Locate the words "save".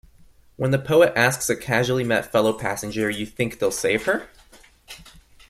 3.69-4.05